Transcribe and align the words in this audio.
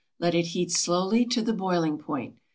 Let 0.17 0.33
it 0.33 0.47
heat 0.47 0.71
slowly 0.71 1.27
to 1.27 1.43
the 1.43 1.53
boiling 1.53 1.99
point. 1.99 2.39